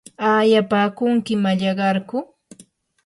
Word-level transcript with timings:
¿aayapaakunki 0.29 1.33
mallaqarku? 1.43 2.17